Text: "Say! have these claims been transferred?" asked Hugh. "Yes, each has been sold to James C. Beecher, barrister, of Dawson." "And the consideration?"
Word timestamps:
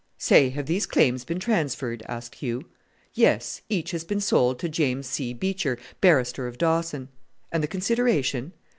"Say! 0.17 0.49
have 0.49 0.65
these 0.65 0.87
claims 0.87 1.23
been 1.23 1.39
transferred?" 1.39 2.01
asked 2.07 2.33
Hugh. 2.33 2.65
"Yes, 3.13 3.61
each 3.69 3.91
has 3.91 4.03
been 4.03 4.19
sold 4.19 4.57
to 4.57 4.67
James 4.67 5.05
C. 5.05 5.31
Beecher, 5.31 5.77
barrister, 6.01 6.47
of 6.47 6.57
Dawson." 6.57 7.09
"And 7.51 7.61
the 7.61 7.67
consideration?" 7.67 8.53